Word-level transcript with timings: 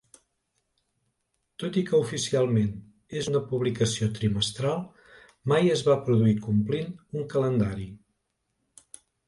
Tot 1.63 1.77
i 1.81 1.83
que 1.89 1.99
oficialment 2.05 2.71
és 3.21 3.29
una 3.33 3.43
publicació 3.53 4.09
trimestral, 4.17 4.83
mai 5.53 5.73
es 5.77 5.87
va 5.91 6.01
produir 6.09 6.37
complint 6.49 6.93
un 7.21 7.31
calendari. 7.37 7.89